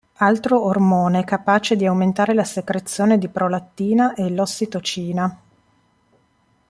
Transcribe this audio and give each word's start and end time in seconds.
Altro 0.17 0.63
ormone 0.65 1.23
capace 1.25 1.75
di 1.75 1.85
aumentare 1.85 2.33
la 2.33 2.43
secrezione 2.43 3.19
di 3.19 3.27
prolattina 3.27 4.15
è 4.15 4.27
l'ossitocina. 4.29 5.39